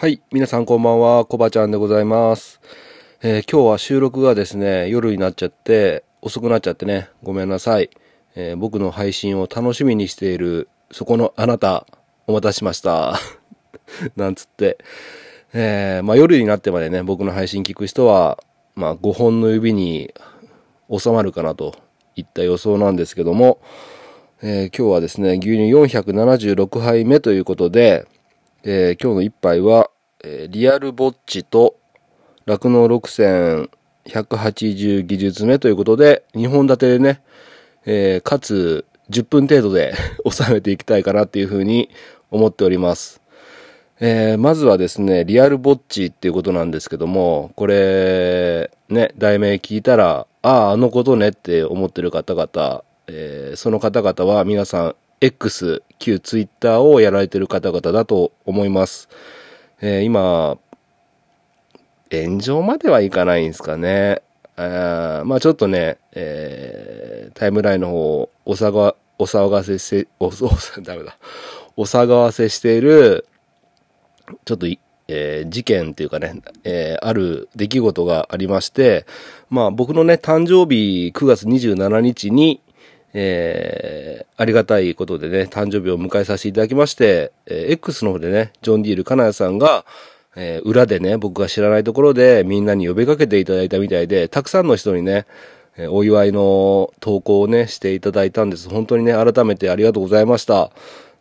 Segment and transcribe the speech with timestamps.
[0.00, 0.22] はい。
[0.32, 1.26] 皆さんこんばんは。
[1.26, 2.62] コバちゃんでございます。
[3.20, 7.90] えー今日は収録がですね、夜になっちゃって、遅くなっちゃってね、ごめんなさい。
[8.34, 11.86] えー僕の配信を楽しみにしている、そこのあなた、
[12.26, 13.20] お待たせしました。
[14.16, 14.78] なんつって。
[15.52, 18.42] えーまあ夜になってまでね、僕の配信聞く人は、
[18.74, 20.14] まあ5本の指に
[20.90, 21.74] 収まるかなと
[22.16, 23.58] いった予想なんですけども、
[24.40, 28.06] え今日はですね、牛乳476杯目ということで、
[28.62, 29.90] えー今日の一杯は、
[30.22, 31.76] えーリアルぼっちと
[32.46, 33.70] 酪農6戦
[34.06, 37.22] 180技術目ということで、2本立てでね、
[37.86, 39.94] えーかつ10分程度で
[40.30, 41.88] 収めていきたいかなっていうふうに
[42.30, 43.20] 思っております。
[44.00, 59.08] えーまずはですね、リアルぼっちっていうことなんですけども、これ、ね、題名聞いたら、ああ、あのことねって思ってる方々、えーその方々は皆さん、X、旧 Twitter をやられてる方々だと思います。
[59.82, 60.56] えー今、
[62.10, 64.22] 炎上まではいかないんですかね。
[64.56, 70.30] あまあちょっとね、えータイムラインの方をお騒が、お騒がせせ、お、お、
[70.82, 71.18] ダメだ。
[71.76, 73.26] お騒がせしている、
[74.46, 74.66] ちょっと、
[75.08, 79.04] えー事件っていうかね、えーある出来事がありまして、
[79.50, 82.62] まあ僕のね、誕生日9月27日に、
[83.14, 89.84] えーありがたいことでね、誕生日を迎えさせていただきまして、えー X の方でね、ジョン・ディール・カナヤさんが、
[90.36, 95.26] えー裏でね、僕が知らないところでみんなに呼びかけていただいたみたいで、たくさんの人にね、
[95.90, 98.68] お祝いの投稿をね、していただいたんです。
[98.68, 100.70] 本当にね、改めてありがとうございました。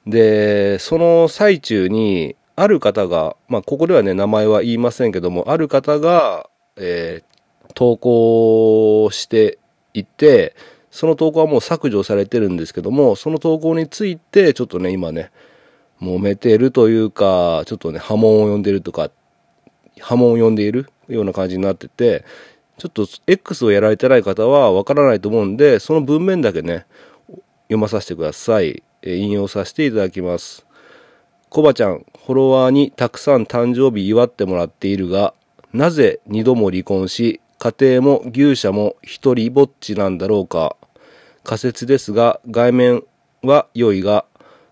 [0.07, 7.29] で、その最中に、ある方が、まあ、ここではね、名前は言いませんけども、ある方が、えー
[7.75, 9.59] 投稿して
[9.93, 10.55] いて、
[10.91, 15.31] その投稿はもう削除されてるんですけども、その投稿について、ちょっとね、今ね、
[16.01, 19.11] 揉めてるというか、ちょっとね、波紋を呼んでるとか、
[19.99, 22.25] 波紋を呼んでいるような感じになってて、
[22.77, 26.85] ちょっと X をやられてない方はわからないと思うんで、その文面だけね、
[27.63, 28.83] 読まさせてください。
[29.01, 30.65] え引用させていただきます。
[31.49, 35.33] コバちゃん、フォロワーにたくさん誕生日祝ってもらっているが、
[35.73, 40.75] なぜ二度も離婚し、家庭も牛舎も一人ぼっちなんだろうか。
[41.43, 43.03] 仮説ですが、外面
[43.43, 44.25] は良いが、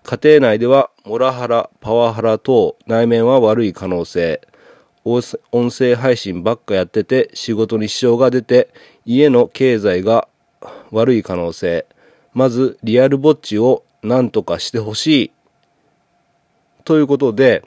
[0.04, 4.42] 家庭内ではモラハラ、パワハラ等、内面は悪い可能性。
[5.04, 8.74] 音声配信ばっかやってて仕事に支障が出て
[9.06, 10.28] 家の経済が
[10.92, 11.86] 悪い可能性。
[12.34, 15.32] まずリアルぼっちを何とかしてほしい。
[16.84, 17.64] ということで、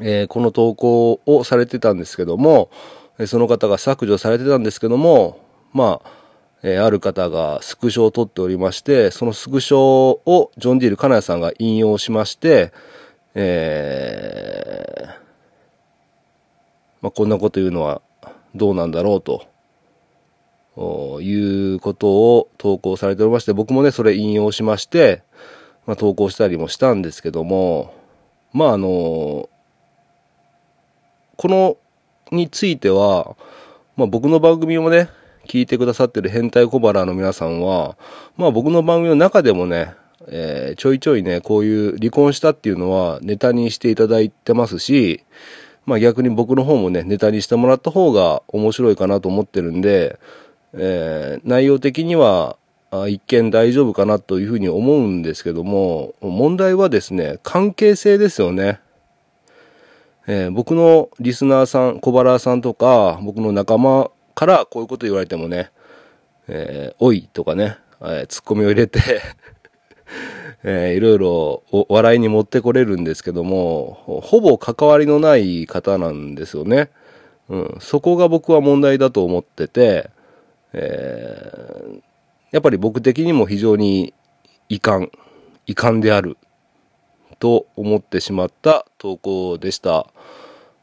[0.00, 2.70] えーこの投稿をされてたんですけども、
[3.26, 5.40] その方が削除されてたんですけども、
[5.72, 6.10] まあ、
[6.68, 12.72] えーある方がスクショを取っておりまして、そのスクショをジョン・ディール・カナヤさんが引用しまして、
[13.36, 15.08] えー
[17.02, 18.02] まあ、こんなこと言うのは
[18.56, 19.46] どうなんだろうと、
[21.20, 25.22] いうことを投稿されておりまして、僕もね、それ引用しまして、
[25.86, 27.94] まあ、投稿したりもしたんですけども、
[28.52, 29.48] まあ、あの、
[31.36, 31.76] この、
[32.32, 33.36] については、
[33.96, 35.08] まあ、僕の番組をね、
[35.46, 37.96] 聞いてくださってる変態小腹の皆さんは、
[38.36, 39.94] まあ、僕の番組の中でもね、
[40.28, 45.24] えーちょいちょいね、こういう離婚したっていうのはネタにしていただいてますし、
[45.84, 50.18] まあ逆に僕の方もね、ネタにしてもらった方が面白いかなと思ってるんで、
[50.74, 52.56] えー内容的には、
[53.08, 58.80] 一見大丈夫かなというふうに思うんですけども、問題はですね、関係性ですよね。
[60.26, 65.70] えー僕のリスナーさん、小原さんとか、僕の仲間からこういうこと言われてもね、
[66.46, 69.00] えーおいとかね、えーツッコミを入れて、
[70.62, 76.90] えーいろいろお笑いに持ってこれるんですけども、ほぼ関わりのない方なんですよね。
[77.48, 80.10] うん、そこが僕は問題だと思ってて、
[80.74, 82.02] えー
[82.52, 84.14] やっぱり僕的にも非常に
[84.68, 85.10] 遺憾、
[85.66, 86.38] 遺憾である
[87.38, 90.06] と思ってしまった投稿でした。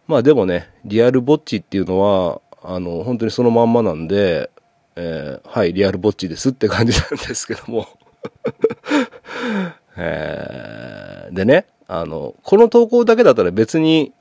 [0.06, 4.50] まあでもね、リアルぼっちっていうのは、あの、本当にそのまんまなんで、
[4.96, 7.88] えーはい、リアルぼっちですって感じなんですけども。
[9.98, 14.14] えーでね、あの、この投稿だけだったら別に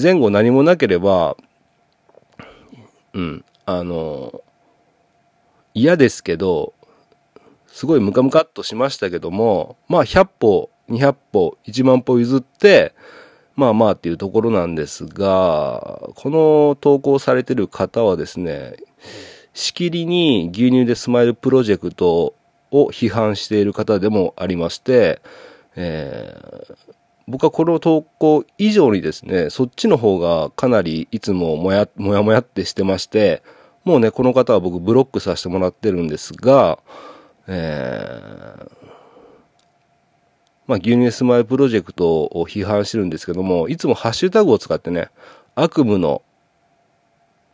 [0.00, 1.36] 前後何もなければ、
[3.14, 4.42] うん、あの、
[5.74, 6.74] 嫌ですけど、
[7.66, 12.94] すごいムカムカっとしましたけども、まあ100歩、200歩、1万歩譲って、
[13.58, 18.76] まあまあっていうところなんですが、この投稿されてる方はですね、
[19.52, 22.36] しきりに牛乳でスマイルプロジェクト
[22.70, 25.20] を批判している方でもありまして、
[25.74, 26.76] えー
[27.30, 33.42] 僕はこの投稿以上にですね、そっちの方がかなりいつももや、もやもやってしてまして、
[33.84, 36.78] もうね、この方は僕ブロックさせてもらってるんですが、
[37.46, 38.70] えー、
[40.68, 45.08] まあ、牛乳スマイルプロジェクトを批判してるんですけども、いつもハッシュタグを使ってね、
[45.54, 46.22] 悪夢の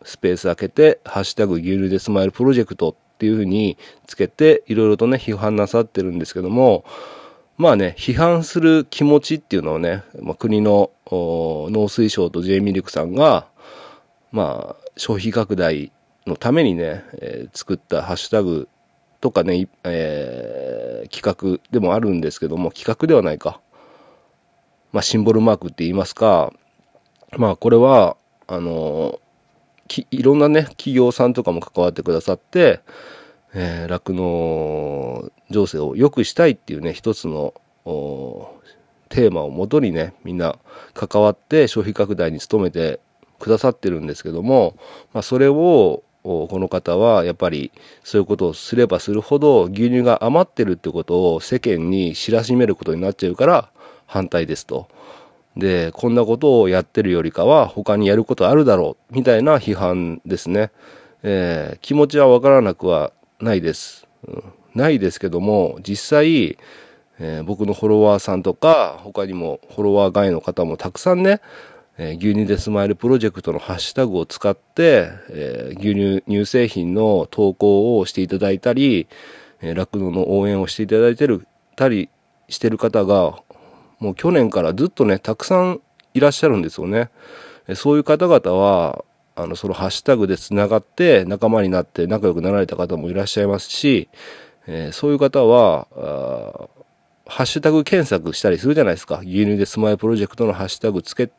[0.02, 3.78] スペース開けて、ハッシュタグ牛乳でスマイルプロジェクトっていうふうに
[4.08, 6.84] つけて、いろいろとね、批判なさってるんですけども、
[7.56, 13.46] まあね、批判する気持ちっていうのをね、まあ、国の農水省と J ミルクさんが、
[14.32, 15.92] まあ、消費拡大
[16.26, 18.68] のためにね、えー、作ったハッシュタグ
[19.24, 23.62] とかね、えー、企画でもあるんですけども、企画ではないか。
[24.92, 26.52] まあ、シンボルマークって言いますか、
[27.38, 29.18] まあ、これは、あの
[29.88, 32.80] き、いろんなね、企業さんとかも関わってくださって、
[33.54, 37.54] え酪、農情勢を良くしたいっていうね、一つの、
[39.08, 40.58] テーマをもとにね、みんな
[40.92, 43.00] 関わって消費拡大に努めて
[43.38, 44.76] くださってるんですけども、
[45.14, 47.70] まあ、それを、この方はやっぱり
[48.02, 53.70] そういうことをすればするほど牛乳が余ってるってことを世間に知らしめることになっちゃうから
[54.06, 54.88] 反対ですと。
[55.56, 60.70] で、こんなことをやってるよりかは他にやることあるだろう、みたいな批判ですね。
[61.22, 64.06] えー、気持ちはわからなくはないです、
[64.74, 66.58] ないですけども、実際、
[67.20, 71.40] えー、僕のフォロワーさんとか、他にもフォロワー外の方もたくさんね、
[71.96, 79.06] えー、牛乳でスマイルプロジェクトのハッシュタグを使って、えー、牛乳、乳製品の投稿をしていただいたり、
[79.60, 81.46] えー、酪農の応援をしていただいてる、
[81.76, 82.08] たり
[82.48, 83.42] してる方が
[84.04, 85.80] もう去年からずっとね、たくさん
[86.12, 87.10] いらっしゃるんですよね。
[87.74, 89.04] そういう方々は、
[89.36, 94.08] あの、そのハッシュタグで繋がって仲間になって仲良くなられた方もいらっしゃいますし、
[94.66, 95.88] えー、そういう方は、
[97.26, 99.20] ハッシュタグ検索したりするじゃないですか。
[99.20, 101.30] 牛乳でスマイルプロジェクトのハッシュタグつけ、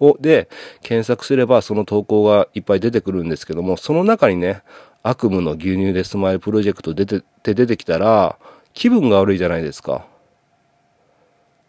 [0.00, 0.48] を、で、
[0.82, 4.62] 検索すればその投稿がいっぱい出てくるんですけども、その中にね、
[5.02, 8.38] 悪夢の牛乳でスマイルプロジェクト出て、て出てきたら、
[8.72, 10.06] 気分が悪いじゃないですか。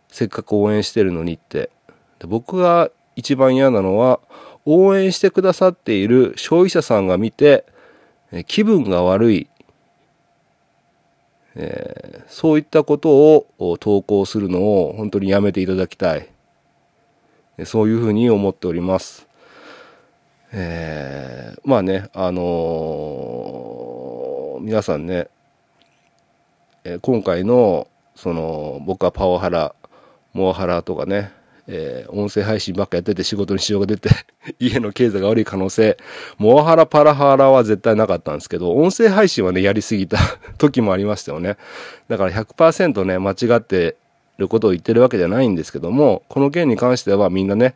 [0.09, 1.69] せっかく応援してるのにって。
[2.19, 4.19] で僕が一番嫌なのは、
[4.65, 7.65] 応援してくださっている消費者さんが見て、
[8.47, 9.47] 気分が悪い、
[11.55, 13.09] えー、そういったこと
[13.57, 16.29] を投稿するのを本当にやめていただきたい。
[17.65, 19.27] そういうふうに思っております。
[20.53, 25.27] えー、まあね、あのー、皆さんね、
[26.83, 29.75] えー、今回の、その、僕はパワハラ
[30.33, 31.31] モワハラとかね、
[31.67, 34.09] えー、音声配信ばっかやってて仕事に支障が出て
[34.59, 35.97] 家の経済が悪い可能性、
[36.37, 40.17] モワハラ、パラハラは絶対なかったんですけど、音声配信はね、やりすぎた
[40.57, 41.57] 時もありましたよね。
[42.07, 43.97] だから100%ね、間違って
[44.41, 47.75] ることを言ってるわけじゃないんですけども、この件に関してはみんなね、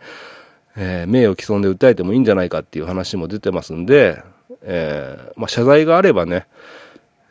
[0.75, 4.21] えー、名誉毀損で訴えてもいいんじゃないかっていう話も出てますんで、
[4.61, 6.47] えー、まあ、謝罪があればね、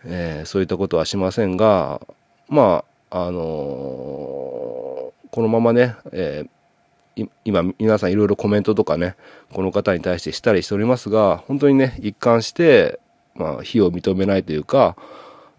[0.04, 2.00] えー、そういったことはしませんが、
[2.48, 6.46] まあ、あのこのままね、え、
[7.44, 9.14] 今皆さんいろいろコメントとかね、
[9.52, 12.98] この方に対してしたりしておりますが、本当にね、一貫して、
[13.34, 14.96] まあ、非を認めないというか、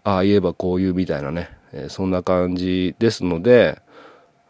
[0.04, 3.80] ああ言えばこういうみたいなね、えー、そんな感じですので、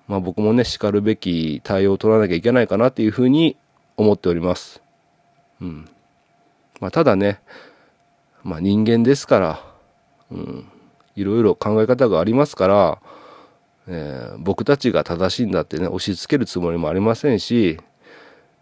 [0.08, 3.56] まあ僕もね、叱るべき対応を取らなきゃいけないかなっていうふうに
[3.96, 4.82] 思っております。
[5.60, 5.88] うん。
[6.80, 7.40] まあただね、
[8.42, 9.64] まあ人間ですから、
[10.30, 10.66] うん、
[11.16, 12.98] いろいろ考え方がありますから、
[13.88, 17.78] えー、僕たちが正しいんだってね、押し付けるつもりもありませんし、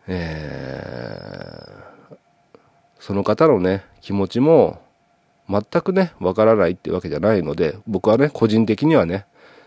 [0.06, 2.16] えー、
[3.00, 4.80] その方のね、気持ちも
[5.48, 9.26] 全くね、わからないってわけじゃないので、僕はね、個人的にはね、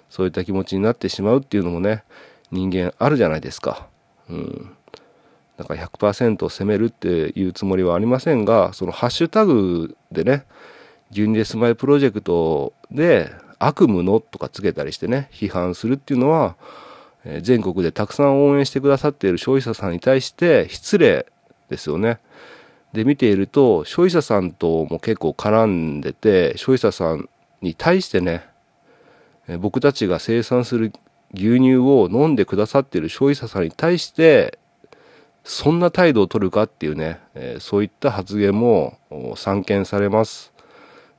[0.10, 2.04] そういった気持ちになってしまうっていうのもね、
[2.52, 3.88] 人間あるじゃないですか。
[4.30, 4.72] うん。
[5.58, 10.46] だから100%を責めるっていうつもりはありませんが、そのハッシュタグでね、
[11.12, 16.56] 牛乳でスマイプロジェクトで悪夢のとかつけたりしてね、批判するっていうのは、
[17.42, 21.26] 全国でたくさん応援してくださっている消費者さんに対して失礼
[21.70, 22.20] ですよね。
[22.98, 27.30] で、見ていると、消費者さんとも結構絡んでて、消費者さん
[27.62, 28.48] に対してね、
[29.60, 30.92] 僕たちが生産する
[31.32, 34.58] 牛乳を飲んでくださっている消費者さんに対して、
[35.44, 38.98] そんな態度を取るかっていうね、え、そういった発言も
[39.36, 40.52] 散見されます。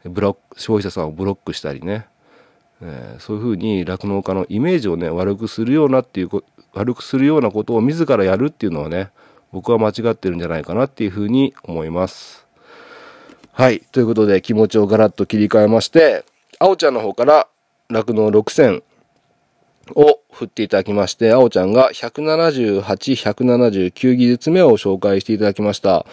[0.03, 2.07] ブロック、消費者さんをブロックしたりね、
[2.83, 6.31] え、そういうふうに酪農家のイメージをね悪くするようなっていう
[6.73, 9.11] 悪くするようなことを自らやるっていうのはね
[9.53, 12.47] 僕は間違ってるんじゃないかなっていうふうに思います
[13.53, 16.25] はいということで気持ちをガラッと切り替えまして
[16.59, 17.49] あおちゃんの方から
[17.89, 18.83] 酪農6000
[19.95, 26.07] を振っていただきまして、あおちゃんが178、179技術目を紹介していただきました。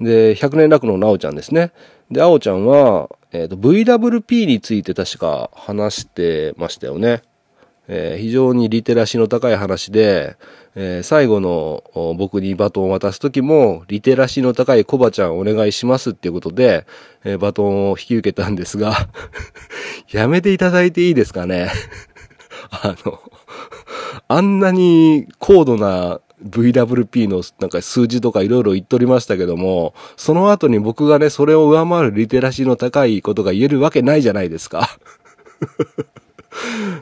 [0.00, 1.72] で、100年楽のなおちゃんですね。
[2.10, 7.22] で、あおちゃんは、えっ、ー、と、VWP について確か話してましたよね。
[7.88, 10.36] えー、非常にリテラシーの高い話で、
[10.74, 11.84] えー、最後の
[12.16, 16.86] 僕にバトンを渡すときも、リテラシーの高いコバちゃんお願いしますっていうことで、
[17.24, 19.08] えー、バトンを引き受けたんですが
[20.10, 21.70] やめていただいていいですかね？
[22.70, 23.20] あの、
[24.28, 34.98] あんなに高度な VWP のなんか数字とかいろいろ言っとりましたけども、その後に僕がね、それを上回るリテラシーの高いことが言えるわけないじゃないですか。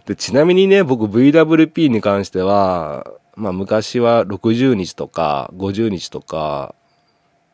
[0.06, 3.06] で、ちなみにね、僕 VWP に関しては、
[3.36, 6.74] まあ昔は60日とか50日とか、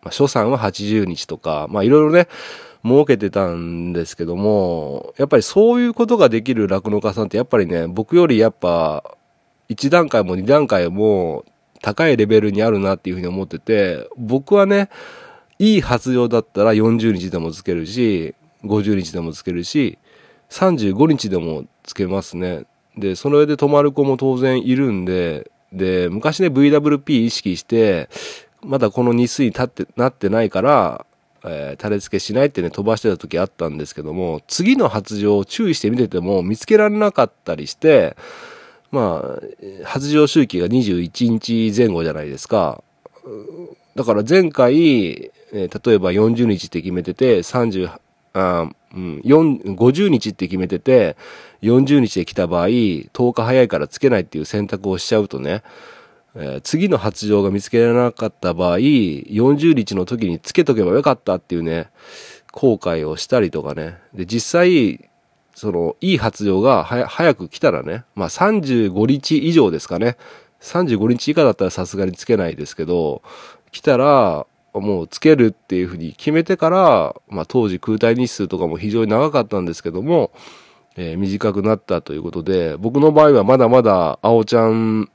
[0.03, 2.29] まあ、初産は80日とか、まあいろいろね、
[2.83, 9.05] 設けてたんですけども、やっぱりそういうことができる酪農家さんってやっぱりね、僕よりやっぱ
[9.69, 11.45] 1段階も2段階も
[11.83, 14.89] 高いレベルにあるなっていうふうに思ってて、僕はね、
[15.59, 19.99] いい発情だったら40日でもつけるし、50日でもつけるし、
[20.49, 22.65] 35日でもつけますね。
[22.97, 28.09] で、その上で止まる子も当然いるんで、で、昔ね、VWP 意識して、
[28.63, 31.07] まだこの日数に立って、なってないから、
[31.45, 38.17] えー、垂れ付けしないってね、飛ばしてた時あったんですけども、次の発情を注意して見てても見つけられなかったりして、
[38.91, 42.83] まあ、発情周期が21日前後じゃないですか。
[43.95, 47.91] だから前回、えー、例えば40日って決めてて、30、
[48.35, 51.17] あうん、50日って決めてて、
[51.63, 55.63] 40日で来た場合、10日早いからつけないっていう選択をしちゃうとね、
[56.35, 61.89] えー、次の発情が見つけられなかった場合、40日の時につけとけばよかったっていうね、
[62.53, 63.99] 後悔をしたりとかね。
[64.15, 65.09] で、実際、
[65.55, 70.17] その、いい発情が早く来たらね、まあ35日以上ですかね。
[70.61, 73.23] 35日以下だったらさすがにつけないですけど、
[73.73, 80.31] 来たら、もうつけるっていうふうに決めてから、まあ当時空体日数とかも非常に長かったんですけども、
[80.97, 85.11] えー、短くなったということで、僕の場合はまだまだ青ちゃん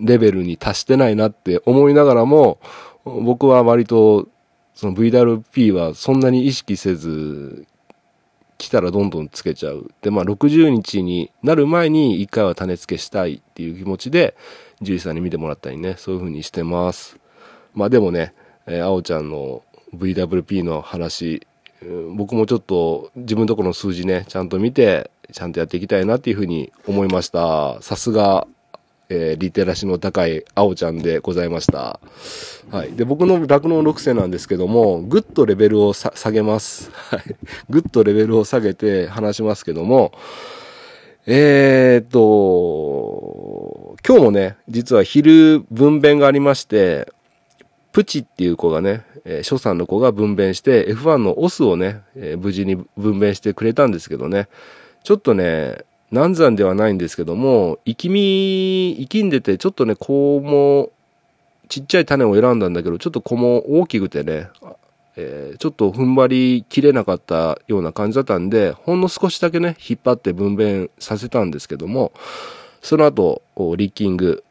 [0.00, 2.58] レベルに達してないなって思いながらも、
[3.04, 4.28] 僕は割と
[4.74, 7.66] その VWP はそんなに意識せず、
[8.58, 9.90] 来たらどんどんつけちゃう。
[10.02, 14.36] で、まあ60日になる前に一回は種付けしたいっていう気持ちで、
[14.78, 17.18] 獣医さんに見てもらったりね、そういう風にしてます。
[17.74, 18.34] まあでもね、
[18.66, 19.62] えー、あおちゃんの
[19.94, 21.46] VWP の話、
[22.14, 27.80] 僕もちょっと自分とこの数字ね、ちゃんと見て、ちゃんとやっていきたいなっていうふうに思いました。
[27.82, 28.46] さすが、
[29.08, 32.00] えー、リテラシーの高いあおちゃんでございました。
[32.70, 32.92] はい。
[32.92, 36.90] で、僕の酪農6世なんですけども、ぐっとレベルを下げます。
[36.92, 37.22] はい。
[37.68, 40.12] ぐっとレベルを下げて話しますけども、
[41.26, 47.12] えー、っと、今日もね、実は昼分娩がありまして、
[47.92, 54.48] プチっていう子がね、えー、初産の子が分娩して、F1 のオスをね、えー、無事に分娩してくれたんですけどね、
[55.04, 60.90] ちょっとね、難産ではないんですけども、生きみ、生きんでて、ちょっとね、子も、
[61.68, 64.48] ちっちゃい種を選んだんだけど、ちょっと子も大きくてね、
[65.16, 72.12] えー、ちょっと踏ん張りきれなかったような感じだったんで、ほんの少しだけね、引っ張って分娩させたんですけども、
[72.80, 73.42] その後、
[73.76, 74.44] リッキング、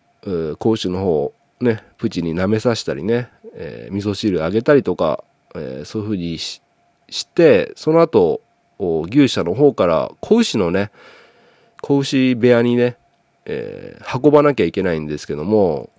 [0.60, 5.24] 講師の方ね、プチに舐めさせたりね、えー、味噌汁あげたりとか、
[5.56, 6.62] えー、そういう風にし
[7.10, 8.42] して、その後、
[8.80, 10.92] 牛舎の方から子牛のね、
[11.82, 12.98] 子牛部屋にね、
[13.46, 15.90] えー、運ばなきゃいけないんですけども、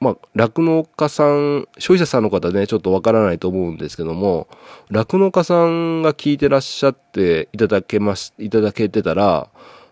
[0.00, 4.46] まあ、酪農家さん、消費者さんの方ね、ちょっとわからないと思うんですけども、
[4.90, 9.48] 酪農家さんが聞いてらっしゃっていただけます、いただけてたら、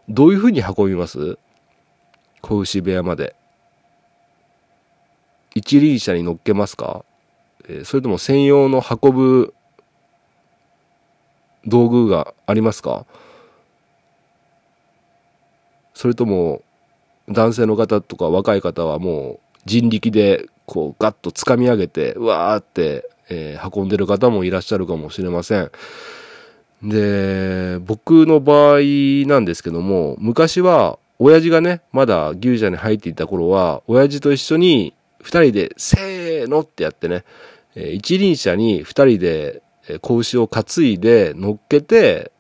[0.09, 1.39] どういうふうに運びます？
[2.41, 3.35] 子牛部屋まで。
[5.57, 7.03] 一輪車に乗っけますか、
[7.67, 9.55] えー、それとも専用の運ぶ
[11.65, 13.07] 道具がありますか？
[15.95, 16.63] それとも
[17.31, 25.71] 男性の方とか若い方はもう人力でこうガッと掴み上げてうわーって、えー、運んでる方もいらっしゃるかもしれません。
[26.83, 28.81] で、僕の場合
[29.27, 34.93] なんですけども、昔は親父がね、まだ牛舎に入っていた頃は、親父と一緒に
[35.27, 37.25] 二人で、せーのってやってね、
[37.75, 39.61] 一輪車に二人で
[40.01, 42.31] 子を担いで乗っけて、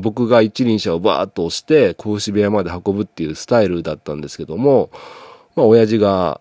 [0.00, 4.90] 僕が一輪車をバーッと押して、子部屋まで運ぶっていうスタイルだったんですけども、
[5.54, 6.40] まあ、親父が、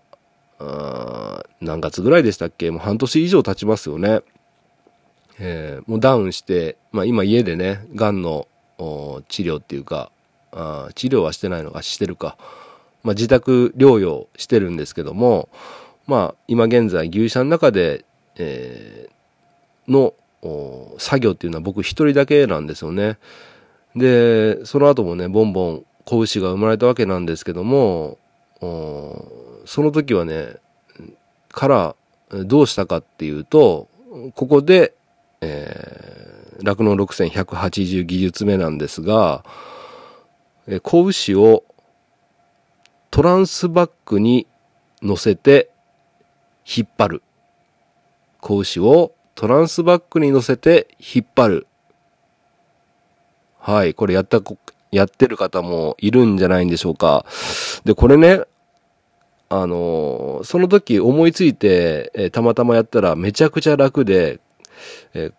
[1.60, 2.72] 何月ぐらいでしたっけ？
[2.72, 4.22] もう半年以上経ちますよね。
[5.38, 8.48] えー、もうダウンして、まあ今家でね、癌の
[9.27, 10.12] 治療っていうか、
[10.53, 12.38] あ治療はしてないのか、してるか。
[13.03, 15.48] まあ、自宅療養してるんですけども、
[16.09, 18.03] まあ、今現在牛舎の中で、
[18.35, 20.15] えー、の
[20.97, 23.19] 作業っていうのは僕一人だけなんですよね。
[23.95, 28.17] で、その後もね、ボンボン子牛が生まれたわけなんですけども、
[28.59, 30.55] その時はね、
[31.49, 31.95] から
[32.31, 33.87] どうしたかっていうと、
[34.33, 34.95] ここで、
[35.41, 39.45] えー、酪農6180技術目なんですが、
[40.65, 41.63] え、子牛を
[43.11, 44.47] トランスバッグに
[45.03, 45.69] 乗せて
[46.77, 47.23] 引っ張る。
[48.41, 51.67] 子牛をトランスバッグに乗せて引っ張る。
[53.57, 54.41] はい、これやった、
[54.91, 57.25] やってる方もいるんじゃないんでしょうか。
[57.85, 58.41] で、これね、
[59.49, 64.39] あの、その時思いついて、え、たまたまやったらめちゃくちゃ楽で、
[65.13, 65.31] え、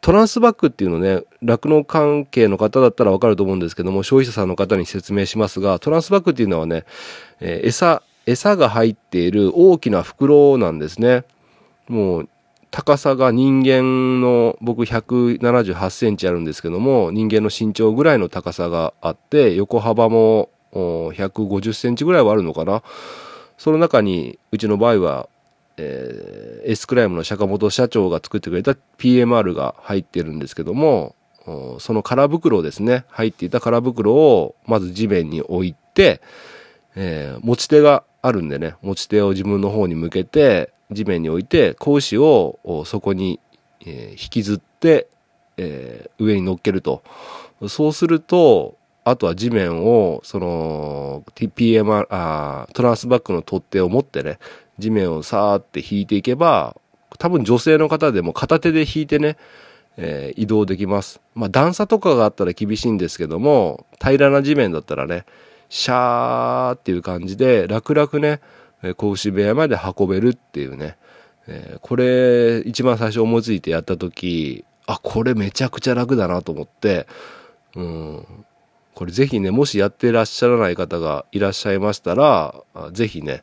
[0.00, 6.84] トランスバッグっていうのね、酪農関係の方だったらわかると思うんですけども、消費者さんの方に説明しますが、トランスバッグっていうのはね、
[7.40, 11.24] え餌、餌が入っている大きな袋なんですね。
[11.88, 12.28] もう、
[12.70, 22.82] 高さが人間の、僕178センチあるんですけども、人間の身長ぐらいの高さがあって、横幅も150センチぐらいはあるのかな。
[23.56, 25.28] その中に、うちの場合は、
[25.78, 31.14] えー、エスクライムの坂本社長が作ってくれた PMR が入ってるんですけども、
[31.78, 36.20] その空袋ですね、入っていた空袋をまず地面に置いて、
[36.96, 43.40] えー、持ち手があるんでね、持ち手を自分の方に向けて、地面に置いて、格子をそこに、
[43.84, 45.08] 引きずって、
[45.56, 47.02] えー、上に乗っけると。
[47.68, 54.38] そうすると、あとは地面を、その、TPMR、トランスバックの取っ手を持ってね、
[54.78, 56.76] 地面をさーって引いていけば、
[57.18, 59.36] 多分女性の方でも片手で引いてね、
[59.96, 61.20] えー、移動できます。
[61.34, 65.24] まあ段差とかがあったら厳しいんですけども、平らな地面だったらね、
[65.68, 68.40] シャーっていう感じで楽々ね、
[68.82, 70.96] 格子部屋まで運べるっていうね、
[71.48, 77.06] え、これ一番最初思いついてやった時、あ、これめちゃくちゃ楽だなと思って、
[77.74, 78.26] うん、
[78.94, 82.54] これぜひね、もしやってらっしゃらない方がいらっしゃいましたら、
[82.92, 83.42] ぜひね、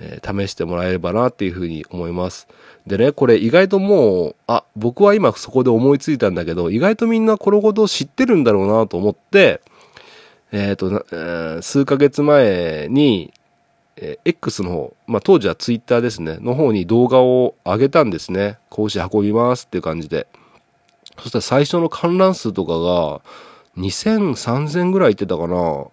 [0.00, 2.48] え、試してもらえればなっていうふうに思います。
[2.86, 9.60] でね、これ意外ともう、あ、僕は今そこで思いついたんだけど、意外とみんなこのことを知ってるんだろうなと思って、
[10.52, 13.32] えっ、ー、と、数ヶ月前に、
[13.96, 18.58] えー、X の方、まあ、当時は Twitter ですね、の方に動画を上げたんですね。
[18.68, 20.26] 講師運びますっていう感じで。
[21.18, 23.20] そしたら最初の観覧数とかが、
[23.76, 25.86] 2000、3000ぐらい言ってたかな。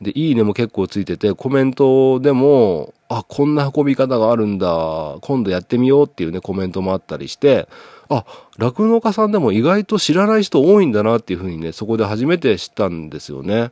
[0.00, 7.68] で、いいねも結構ついてて、コメントでも、あ、こんな運び方があるんだ、今度やってみようっていうね、コメントもあったりして、
[8.08, 8.24] あ、
[8.58, 13.70] 酪農家さんでも意外と知らない人多いんだなっていうふうにね、そこで初めて知ったんですよね。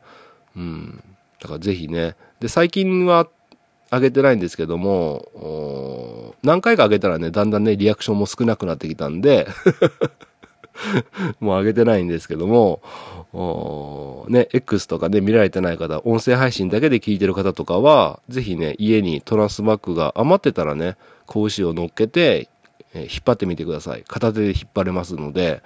[0.56, 1.02] うん。
[1.40, 2.16] だからぜひね。
[2.40, 3.28] で、最近は
[3.90, 9.46] 上げてないんですけども、何回か上げたらね、だんだんね、リアクションも少なくなってきたんで
[11.40, 12.80] もう上げてないんですけども、
[14.28, 22.48] ね、X とかね、見られてない方、音声配信だけで聞いてる方とかは、ぜひね、家にトランスバッグが余ってたらね、子牛を乗っけて、
[22.94, 24.04] え、引っ張ってみてください。
[24.06, 25.62] 片手で引っ張れますので、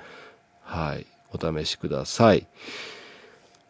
[0.63, 2.47] はい、お試しください。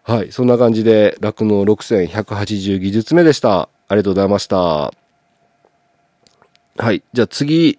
[0.05, 3.68] はい、そんな感じで、酪農6180技術目でした。
[3.88, 4.57] ありがとうございました。
[6.81, 7.79] はい、じゃあ次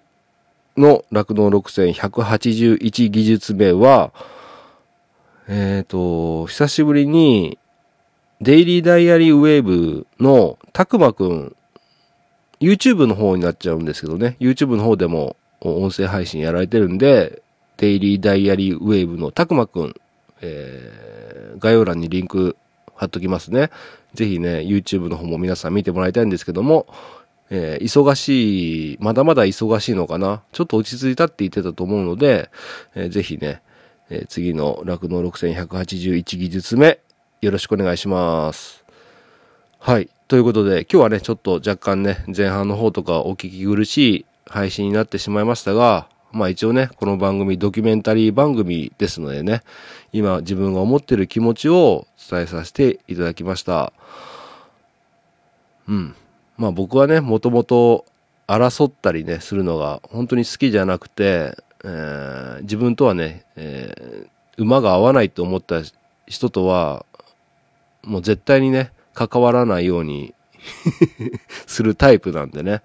[0.78, 4.12] の酪農6181技術目は、
[5.48, 7.58] えっ、ー、と、久しぶりに、
[8.42, 11.56] デイリーダイアリーウェーブのたくまくん、
[12.62, 17.42] YouTube の方になっちゃうんですけどね、YouTube の方でも音声配信やられてるんで、
[17.78, 19.96] デイリーダイアリーウェーブのたくまくん、
[20.42, 22.56] えー、概要欄にリンク
[22.96, 23.70] 貼っときますね。
[24.14, 26.88] ぜひね、YouTube の方も皆さん見てもらいたいんですけども、
[27.50, 30.42] えー、忙しい、まだまだ忙しいのかな？
[30.52, 32.50] ちょっと落ち着いたって言ってたと思うので、
[32.96, 33.62] えー、ぜひね、
[34.10, 37.00] えー、次の酪農6181技術目、
[37.42, 38.84] よろしくお願いします。
[39.80, 40.10] はい。
[40.28, 49.62] ということで、今日はね、ちょっと若干ね、前半の方とかお聞き苦しい配信になってしまいましたが、まあ一応ね、この番組ドキュメンタリー番組ですのでね、
[50.12, 53.94] 今自分が思ってる気持ちを伝えさせていただきました。
[55.88, 56.16] うん。
[56.58, 58.06] まあ僕はね、もともと
[58.48, 65.82] 争ったりね、するのが本当に好きじゃなくて、えー、自分とはね、えー、馬が合わないと思った
[66.26, 67.06] 人とは、
[68.04, 70.34] もう絶対にね、関わらないように
[71.68, 72.82] するタイプなんでね。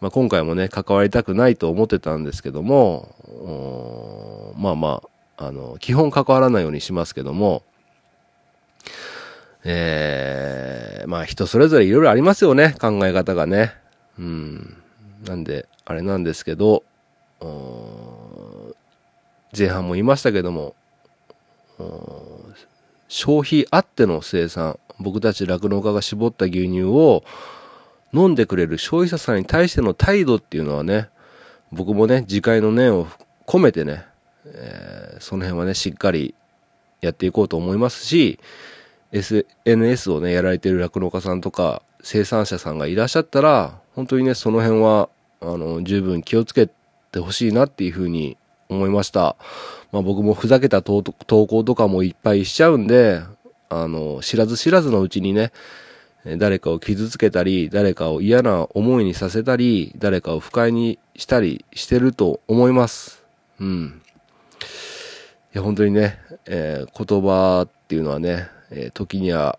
[0.00, 5.02] まあ、今回もね、関わりたくないと思ってたんですけども、まあま
[5.36, 7.62] あ、あの、基本関わらないようにしますけども、
[9.64, 13.74] えー、まあ人それぞれいろいろありますよね、考え方がね。
[14.18, 14.76] うん。
[15.24, 16.84] なんで、あれなんですけど、
[19.56, 20.74] 前半も言いましたけども、
[23.08, 27.24] 消費あっての生産、僕たち酪農家が絞った牛乳を
[28.12, 31.08] 飲んでくれる消費者さんに対しての態度っていうのはね、
[31.72, 33.06] 僕もね、自戒の念を
[33.46, 34.04] 込めてね、
[34.46, 36.34] えー、その辺はね、しっかり
[37.00, 38.38] やっていこうと思いますし、
[39.12, 45.08] SNS をね、やられている酪農家さんとか生産者さんがいらっしゃったら、本当にね、その辺は、
[45.40, 46.68] あの、十分気をつけ
[47.12, 48.36] てほしいなっていうふうに
[48.68, 49.36] 思いました。
[49.92, 53.22] まあ僕もふざけた投稿とかもいっぱいしちゃうんで、
[53.70, 55.52] あの、知らず知らずのうちにね、
[56.24, 63.24] 誰かを傷つけたり、誰かを嫌な思いにさせたり、誰かを不快にしたりしてると思います。
[63.60, 64.02] うん。
[65.54, 69.58] いや、本当にね、えー、言葉っていうのはね、えー、時には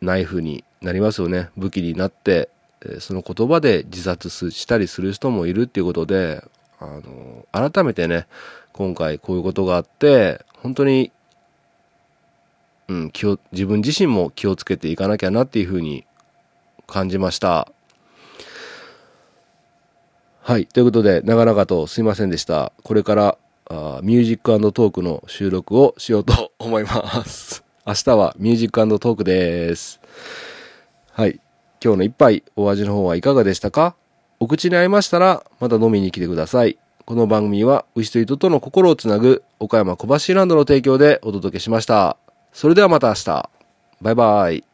[0.00, 1.50] ナイフになりますよね。
[1.56, 2.48] 武器になって、
[2.84, 6.42] えー、その言葉で自殺したりする人もいるっていうことで、
[6.80, 8.26] あの、改めてね、
[8.72, 11.12] 今回こういうことがあって、本当に、
[12.92, 16.04] うん、気を、自分自身も気をつけていかなきゃなっていうふうに
[16.86, 17.72] 感じました。
[20.42, 20.66] はい。
[20.66, 22.72] ということで、長々とすいませんでした。
[22.82, 23.38] これから
[23.70, 27.64] あミュージックトークの収録をしようと思います。
[27.86, 30.00] 明日はミュージックトークです。
[31.12, 31.40] はい。
[31.82, 33.94] 今日の一杯、お味の方はいかがでしたか？
[34.38, 36.76] お口に合いましたら、また飲みに来てください。
[37.04, 42.16] この番組は、牛と人との心をつなぐ、岡山小橋ランドの提供でお届けしました。
[42.52, 43.50] それではまた明日。
[44.02, 44.71] バイバイ。